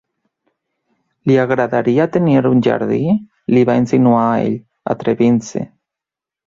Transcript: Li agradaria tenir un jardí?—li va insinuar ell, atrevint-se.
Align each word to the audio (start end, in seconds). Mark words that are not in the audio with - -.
Li 1.31 1.35
agradaria 1.41 2.09
tenir 2.17 2.39
un 2.53 2.65
jardí?—li 2.69 3.67
va 3.73 3.79
insinuar 3.85 4.27
ell, 4.43 4.61
atrevint-se. 4.97 5.69